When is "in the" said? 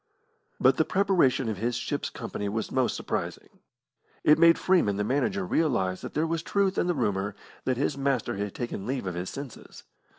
6.79-6.95